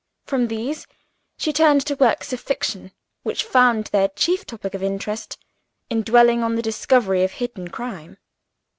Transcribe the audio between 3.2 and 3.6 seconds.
which